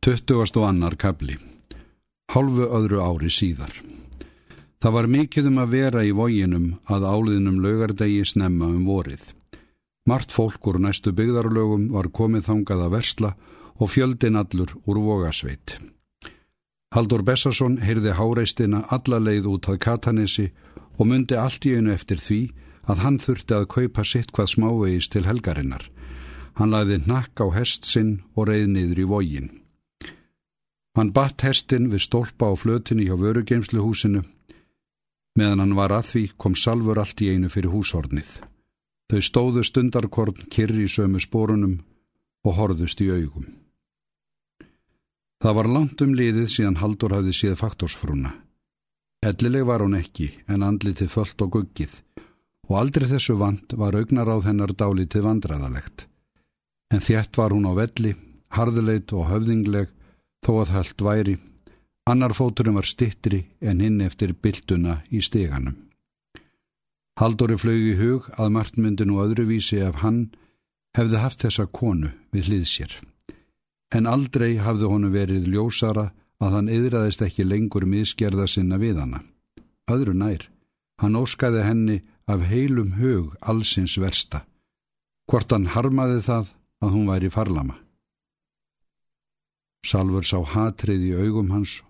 [0.00, 0.56] 20.
[0.56, 1.34] og annar kabli.
[2.32, 3.74] Hálfu öðru ári síðar.
[4.80, 9.20] Það var mikið um að vera í vóginum að áliðnum laugardegi snemma um vorið.
[10.08, 13.34] Mart fólk úr næstu byggðarlögum var komið þangað að versla
[13.76, 15.76] og fjöldin allur úr vogasveit.
[16.96, 20.48] Haldur Bessarsson heyrði háreistina alla leið út að Katanesi
[20.96, 22.42] og myndi allt í einu eftir því
[22.88, 25.90] að hann þurfti að kaupa sitt hvað smávegis til helgarinnar.
[26.56, 29.50] Hann lagði nakk á hest sinn og reið niður í vógin.
[30.98, 34.24] Hann batt hestin við stólpa á flötinni hjá vörugeimsluhúsinu.
[35.38, 38.40] Meðan hann var að því kom salfur allt í einu fyrir húshornið.
[39.10, 41.78] Þau stóðu stundarkorn kyrri í sömu spórunum
[42.46, 43.46] og horðust í augum.
[45.40, 48.34] Það var langt um liðið síðan Haldur hafði síð faktorsfrúna.
[49.24, 51.94] Ellileg var hún ekki en andlitið föllt og guggið
[52.70, 56.06] og aldrei þessu vant var augnar á þennar dálitið vandraðalegt.
[56.94, 58.14] En þétt var hún á velli,
[58.54, 59.90] harðuleit og höfðingleg
[60.44, 61.36] þó að höllt væri.
[62.10, 65.76] Annar fóturum var stittri en hinn eftir byltuna í steganum.
[67.20, 70.30] Haldóri flög í hug að martmyndi nú öðruvísi ef hann
[70.96, 72.94] hefði haft þessa konu við hlið sér.
[73.94, 76.10] En aldrei hafði honu verið ljósara
[76.40, 79.20] að hann yðraðist ekki lengur miðskerða sinna við hana.
[79.90, 80.46] Öðru nær,
[81.02, 81.98] hann óskaði henni
[82.30, 84.46] af heilum hug allsins versta.
[85.28, 87.76] Hvort hann harmaði það að hún væri farlama.
[89.86, 91.80] Salfur sá hatrið í augum hans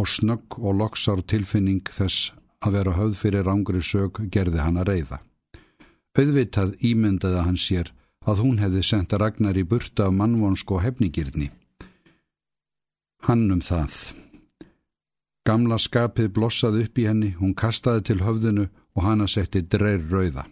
[0.00, 2.30] og snögg og loksár tilfinning þess
[2.64, 5.18] að vera höfð fyrir rángri sög gerði hann að reyða.
[6.18, 7.92] Auðvitað ímyndaði hann sér
[8.28, 11.50] að hún hefði sendt ragnar í burta af mannvonsk og hefnigirni.
[13.26, 13.94] Hann um það.
[15.46, 20.04] Gamla skapið blossaði upp í henni, hún kastaði til höfðinu og hann að setti dreir
[20.10, 20.44] rauða.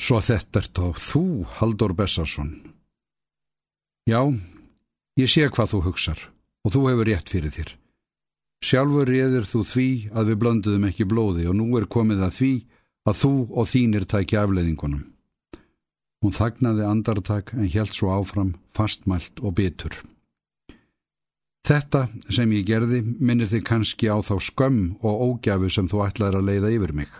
[0.00, 1.24] Svo þetta er þá þú,
[1.58, 2.54] Haldur Bessarsson.
[4.08, 4.22] Já,
[5.20, 6.20] Ég sé hvað þú hugsar
[6.64, 7.70] og þú hefur rétt fyrir þér.
[8.64, 12.52] Sjálfur reyður þú því að við blönduðum ekki blóði og nú er komið að því
[13.10, 15.02] að þú og þínir tækja afleðingunum.
[16.20, 19.96] Hún þagnaði andartak en helt svo áfram, fastmælt og bitur.
[21.68, 26.40] Þetta sem ég gerði minnir þig kannski á þá skömm og ógjafu sem þú ætlaði
[26.40, 27.10] að leiða yfir mig.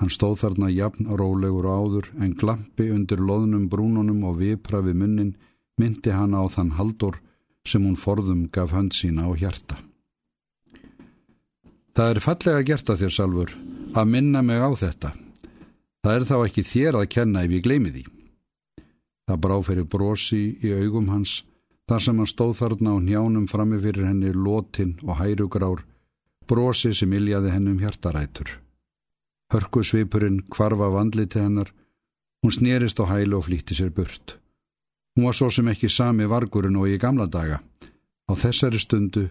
[0.00, 5.34] Hann stóð þarna jafn rólegur áður en glampi undir loðnum brúnunum og vipra við munnin
[5.80, 7.18] myndi hann á þann haldur
[7.66, 9.78] sem hún forðum gaf hönd sína á hjarta.
[11.94, 13.50] Það er fallega gert að þér, Salfur,
[13.94, 15.14] að minna mig á þetta.
[16.04, 18.04] Það er þá ekki þér að kenna ef ég gleymi því.
[19.24, 21.44] Það brá fyrir brosi í augum hans,
[21.88, 25.84] þar sem hann stóð þarna á njánum frammi fyrir henni lótin og hærugrár,
[26.50, 28.58] brosi sem iljaði hennum hjartarætur.
[29.54, 31.70] Hörku svipurinn kvarfa vandli til hennar,
[32.42, 34.36] hún snerist á hælu og flýtti sér burt.
[35.14, 37.60] Hún var svo sem ekki sami vargurinn og í gamla daga.
[38.26, 39.28] Á þessari stundu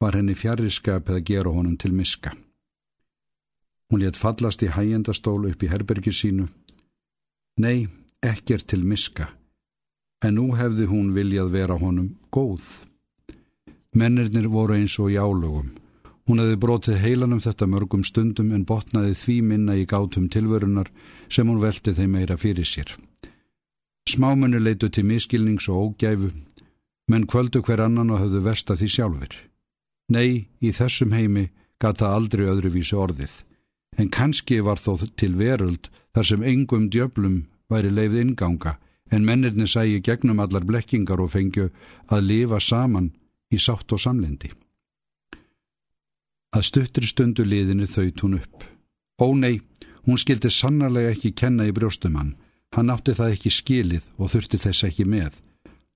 [0.00, 2.32] var henni fjariskap eða gera honum til miska.
[3.90, 6.48] Hún létt fallast í hægjendastól upp í herbergi sínu.
[7.60, 7.86] Nei,
[8.22, 9.30] ekkert til miska,
[10.24, 12.64] en nú hefði hún viljað vera honum góð.
[13.96, 15.70] Mennirnir voru eins og í álugum.
[16.26, 20.90] Hún hefði brotið heilanum þetta mörgum stundum en botnaði því minna í gátum tilverunar
[21.30, 22.96] sem hún velti þeim meira fyrir sér.
[24.06, 26.30] Smámunni leitu til miskilnings og ógæfu,
[27.10, 29.34] menn kvöldu hver annan og höfðu versta því sjálfur.
[30.14, 31.48] Nei, í þessum heimi
[31.82, 33.32] gata aldrei öðruvísi orðið,
[33.98, 38.76] en kannski var þó til veröld þar sem engum djöblum væri leifð inganga,
[39.10, 41.68] en mennirni sægi gegnum allar blekkingar og fengju
[42.06, 43.10] að lifa saman
[43.50, 44.52] í sátt og samlendi.
[46.54, 48.64] Að stuttri stundu liðinu þaut hún upp.
[49.18, 49.60] Ó nei,
[50.06, 52.14] hún skildi sannarlega ekki kenna í brjóstum
[52.76, 55.36] Hann átti það ekki skilið og þurfti þess ekki með.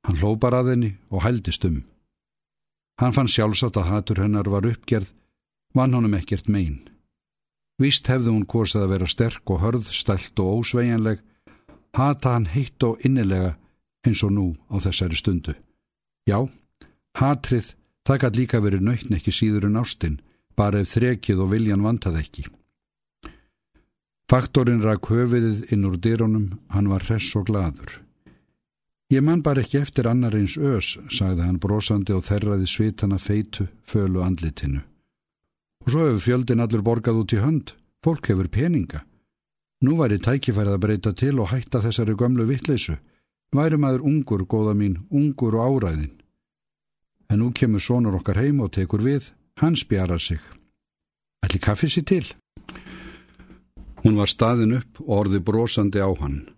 [0.08, 1.82] Hann hlópar að henni og hældist um.
[3.00, 5.10] Hann fann sjálfsagt að hatur hennar var uppgerð,
[5.76, 6.80] vann honum ekkert megin.
[7.80, 11.20] Vist hefði hún korsið að vera sterk og hörð, stælt og ósveianleg,
[11.96, 13.54] hata hann heitt og innilega
[14.04, 15.54] eins og nú á þessari stundu.
[16.28, 16.48] Já,
[17.16, 17.74] hatrið,
[18.08, 20.20] gæti líka verið nöytn ekki síður en ástinn,
[20.56, 22.46] bara ef þrekið og viljan vantað ekki.
[24.30, 27.96] Faktorinn rak höfiðið inn úr dýrónum, hann var hress og gladur.
[29.10, 33.66] Ég man bara ekki eftir annar eins ös, sagði hann brosandi og þerraði svitana feitu,
[33.82, 34.84] fölu andlitinu.
[35.82, 37.72] Og svo hefur fjöldin allur borgað út í hönd,
[38.06, 39.00] fólk hefur peninga.
[39.82, 43.00] Nú væri tækifærið að breyta til og hætta þessari gömlu vittleysu.
[43.50, 46.14] Væri maður ungur, góða mín, ungur og áræðin.
[47.26, 50.38] En nú kemur sonur okkar heim og tekur við, hann spjarar sig.
[51.42, 52.30] Ætli kaffið sér til?
[54.04, 56.48] Hún var staðin upp og orði brosandi á hann.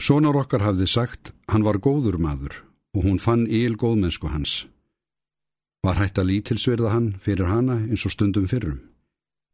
[0.00, 2.62] Sónar okkar hafði sagt, hann var góður maður
[2.96, 4.64] og hún fann íl góðmennsku hans.
[5.84, 8.80] Var hægt að lítilsverða hann fyrir hana eins og stundum fyrrum,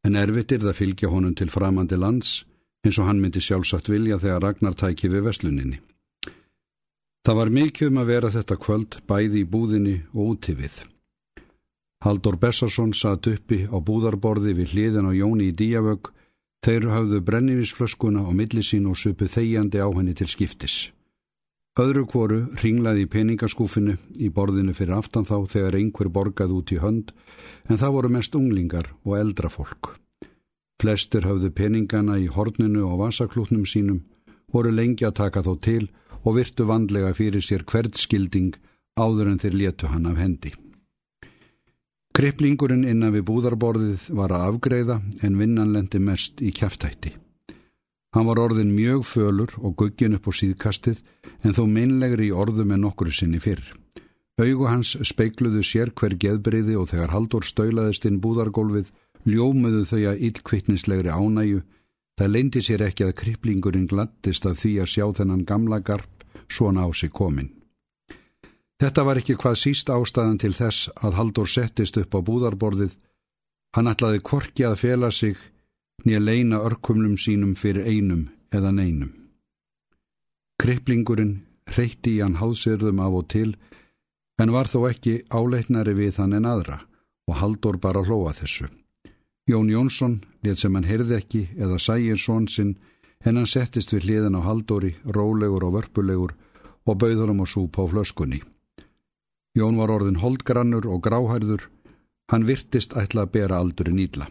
[0.06, 2.44] en erfitt er það fylgja honum til framandi lands
[2.86, 5.80] eins og hann myndi sjálfsagt vilja þegar Ragnar tæki við vesluninni.
[7.22, 10.80] Það var mikið um að vera þetta kvöld bæði í búðinni og úti við.
[12.02, 16.10] Haldur Bessarsson satt uppi á búðarborði við hliðin á Jóni í Díavögg,
[16.62, 20.92] þeir hafðu brennivísflöskuna á millisín og supu þegjandi á henni til skiptis.
[21.80, 26.78] Öðru kvoru ringlaði í peningaskúfinu í borðinu fyrir aftan þá þegar einhver borgaði út í
[26.82, 27.14] hönd
[27.68, 29.94] en það voru mest unglingar og eldra fólk.
[30.82, 34.02] Flestir hafðu peningana í horninu og vasaklútnum sínum,
[34.52, 35.86] voru lengi að taka þó til
[36.22, 38.52] og virtu vandlega fyrir sér hvert skilding
[39.00, 40.52] áður en þeir letu hann af hendi.
[42.12, 47.14] Kriplingurinn innan við búðarborðið var að afgreiða en vinnan lendi mest í kæftætti.
[48.12, 50.98] Hann var orðin mjög fölur og guggin upp á síðkastið
[51.40, 53.64] en þó meinlegri í orðum en okkur sinni fyrr.
[54.36, 58.92] Augu hans speikluðu sér hver geðbriði og þegar Haldur stöulaðist inn búðargólfið
[59.24, 61.64] ljómuðu þau að illkvittnislegri ánæju.
[62.20, 66.84] Það leindi sér ekki að kriplingurinn glattist af því að sjá þennan gamla garp svona
[66.84, 67.48] á sig komin.
[68.82, 72.96] Þetta var ekki hvað síst ástæðan til þess að Haldur settist upp á búðarborðið.
[73.78, 75.38] Hann ætlaði korki að fela sig
[76.02, 79.12] nýja leina örkumlum sínum fyrir einum eða neinum.
[80.58, 81.36] Kriplingurinn
[81.76, 83.52] reytti í hann háðsirðum af og til
[84.42, 86.80] en var þó ekki áleitnari við hann en aðra
[87.30, 88.66] og Haldur bara hlóa þessu.
[89.46, 92.74] Jón Jónsson let sem hann heyrði ekki eða sægir són sinn
[93.22, 96.34] en hann settist við hliðan á Haldóri, rólegur og vörpulegur
[96.82, 98.42] og bauður um að súpa á flöskunni.
[99.52, 101.66] Jón var orðin holdgrannur og gráhærður,
[102.32, 104.28] hann virtist ætla að bera aldurinn ídla.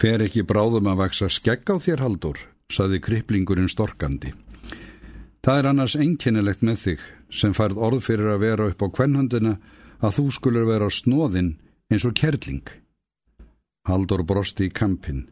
[0.00, 2.38] Fer ekki bráðum að vaksa skegg á þér haldur,
[2.72, 4.32] saði kriplingurinn storkandi.
[5.40, 9.54] Það er annars einkennilegt með þig sem færð orð fyrir að vera upp á kvennhandina
[10.00, 11.54] að þú skulur vera snóðinn
[11.92, 12.66] eins og kerling.
[13.88, 15.28] Haldur brosti í kampin.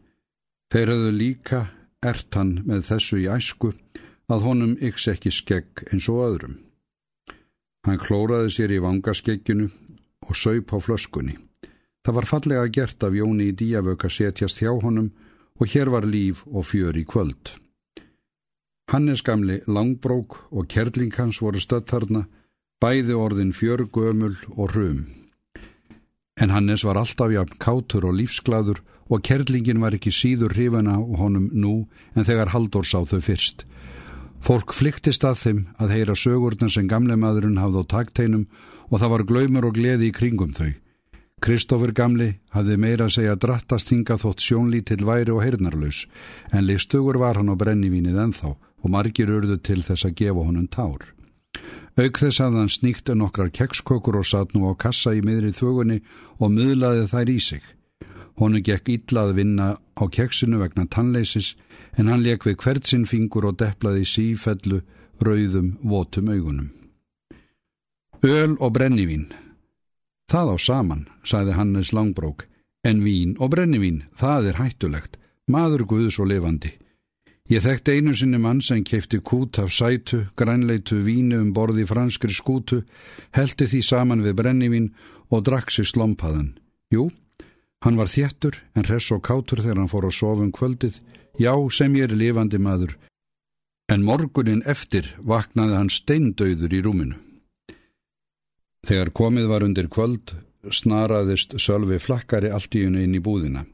[0.73, 1.59] Þeir höfðu líka
[2.05, 3.73] ert hann með þessu í æsku
[4.29, 6.57] að honum yks ekki skegg eins og öðrum.
[7.89, 9.65] Hann klóraði sér í vangaskegginu
[10.27, 11.39] og saup á flöskunni.
[12.05, 15.07] Það var fallega gert af Jóni í díavöka setjast hjá honum
[15.57, 17.55] og hér var líf og fjör í kvöld.
[18.93, 22.27] Hannes gamli langbrók og kerling hans voru stöttarna,
[22.77, 25.01] bæði orðin fjör gömul og rum.
[26.37, 31.49] En Hannes var alltaf jafn kátur og lífsglaður og kerlingin var ekki síður hrifana honum
[31.53, 31.73] nú
[32.13, 33.65] en þegar Haldur sá þau fyrst.
[34.39, 38.45] Fólk flyktist að þeim að heyra sögurna sem gamle maðurinn hafði á takteinum
[38.89, 40.71] og það var glaumur og gleði í kringum þau.
[41.39, 46.01] Kristófur Gamli hafði meira að segja drattast hinga þótt sjónlítill væri og heyrnarlaus
[46.51, 50.67] en listugur var hann á brennivínið enþá og margir urðu til þess að gefa honum
[50.67, 51.05] tár.
[51.99, 55.99] Auk þess að hann sníkti nokkrar kekskökur og satt nú á kassa í miðri þögunni
[56.39, 57.63] og miðlaði þær í sig.
[58.39, 61.55] Honu gekk illað vinna á keksinu vegna tannleisis
[61.97, 64.81] en hann leik við hvert sinn fingur og deplaði sífellu,
[65.19, 66.71] rauðum, votum augunum.
[68.23, 69.27] Öl og brennivín
[70.29, 72.43] Það á saman, sagði Hannes Langbrók,
[72.85, 75.17] en vín og brennivín, það er hættulegt,
[75.49, 76.75] maður guðs og lifandi.
[77.49, 82.29] Ég þekkt einu sinni mann sem keipti kút af sætu, grænleitu vínu um borði franskri
[82.29, 82.83] skútu,
[83.33, 84.91] heldi því saman við brennivín
[85.33, 86.51] og drakk sér slompaðan.
[86.93, 87.09] Jú,
[87.85, 90.99] hann var þjættur en hress og kátur þegar hann fór að sofa um kvöldið,
[91.39, 92.97] já sem ég er lifandi maður.
[93.89, 97.17] En morgunin eftir vaknaði hann steindauður í rúminu.
[98.87, 100.35] Þegar komið var undir kvöld
[100.71, 103.65] snaraðist Sölvi flakkari allt í unni inn í búðina.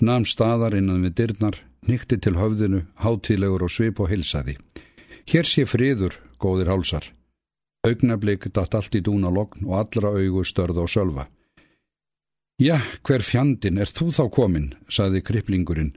[0.00, 4.56] Nam staðar innan við dyrnar, nýtti til höfðinu, hátilegur og svip og hilsaði.
[5.26, 7.06] Hér sé friður, góðir hálsar.
[7.86, 11.28] Augnablík datt allt í dúna lokn og allra augu störð og sölva.
[12.56, 15.92] Já, hver fjandin er þú þá komin, saði kriplingurinn.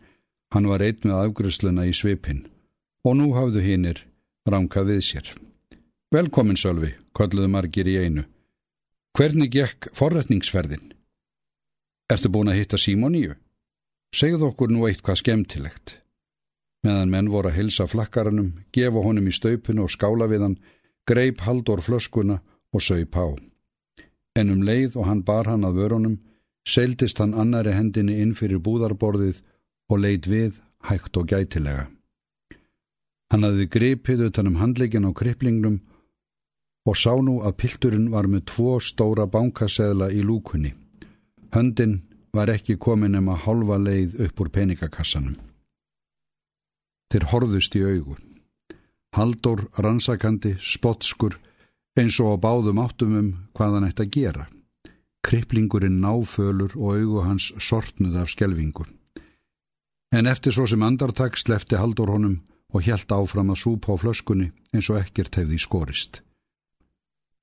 [0.51, 2.41] Hann var eitt með afgrusluna í svipin.
[3.07, 4.01] Og nú hafðu hinnir
[4.43, 5.29] ránkað við sér.
[6.11, 8.25] Velkomin, Sölvi, kolluðu margir í einu.
[9.15, 10.91] Hvernig gekk forrætningsferðin?
[12.11, 13.37] Ertu búin að hitta Símoníu?
[14.11, 15.95] Segð okkur nú eitthvað skemmtilegt.
[16.83, 20.59] Meðan menn voru að hilsa flakkaranum, gefa honum í staupinu og skála við hann,
[21.07, 22.41] greip Haldur flöskuna
[22.73, 23.27] og saup á.
[24.35, 26.17] En um leið og hann bar hann að vörunum,
[26.69, 29.41] seildist hann annari hendinni inn fyrir búðarborðið
[29.89, 30.59] og leit við
[30.89, 31.88] hægt og gætilega.
[33.29, 35.79] Hann hafði gripið utan um handleikin á kriplingnum
[36.89, 40.73] og sá nú að pilturinn var með tvo stóra bankaseðla í lúkunni.
[41.53, 41.99] Höndin
[42.33, 45.38] var ekki komin um að halva leið upp úr peningakassanum.
[47.09, 48.17] Þeir horðust í augu.
[49.17, 51.39] Haldur, rannsakandi, spottskur,
[51.97, 54.45] eins og á báðum áttum um hvað hann ætti að gera.
[55.25, 58.85] Kriplingurinn náfölur og augu hans sortnuð af skelvingu.
[60.11, 62.39] En eftir svo sem andartak slefti haldur honum
[62.73, 66.21] og hjælt áfram að súpa á flöskunni eins og ekkert hefði skorist.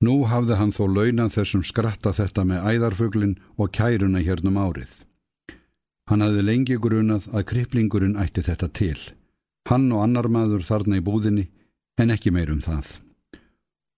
[0.03, 4.91] Nú hafði hann þó launað þessum skratta þetta með æðarfuglin og kæruna hérnum árið.
[6.07, 8.99] Hann hafði lengi grunað að kriplingurinn ætti þetta til.
[9.67, 11.47] Hann og annar maður þarna í búðinni
[11.99, 13.01] en ekki meirum það.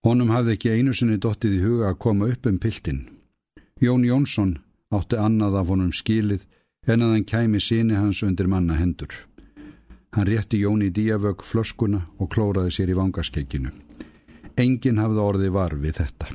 [0.08, 3.02] Honum hafði ekki einu sinni dottið í huga að koma upp um piltin.
[3.80, 4.58] Jón Jónsson
[4.92, 6.42] átti annað af honum skilið
[6.88, 9.14] en að hann kæmi síni hans undir manna hendur.
[10.12, 13.72] Hann rétti Jón í díavög flöskuna og klóraði sér í vangaskekkinu.
[14.60, 16.28] Engin hafði orði var við þetta.